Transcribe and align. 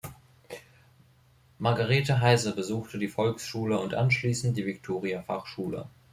Margarete 1.59 2.09
Heise 2.21 2.55
besuchte 2.55 2.97
die 2.97 3.07
Volksschule 3.07 3.77
und 3.79 3.93
anschließend 3.93 4.57
die 4.57 4.65
Viktoria-Fachschule. 4.65 5.89